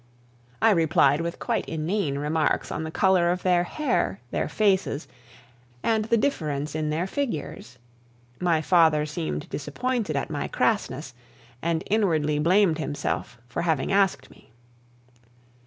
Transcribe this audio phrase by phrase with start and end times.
[0.63, 5.07] I replied with quite inane remarks on the color of their hair, their faces,
[5.83, 7.77] and the difference in their figures.
[8.39, 11.13] My father seemed disappointed at my crassness,
[11.61, 14.49] and inwardly blamed himself for having asked me.